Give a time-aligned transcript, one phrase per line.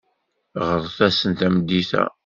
[0.69, 2.03] Ɣret-asen tameddit-a.